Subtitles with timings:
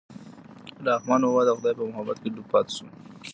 [0.87, 2.85] رحمان بابا د خدای په محبت کې ډوب پاتې شو.